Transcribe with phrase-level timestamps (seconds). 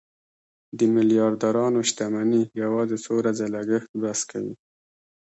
[0.77, 4.53] د میلیاردرانو شتمني یوازې څو ورځو لګښت بس کوي.